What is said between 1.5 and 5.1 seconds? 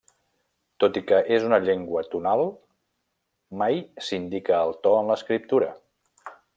llengua tonal, mai s'indica el to